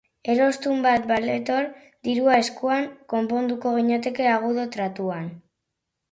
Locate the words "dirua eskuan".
2.07-2.87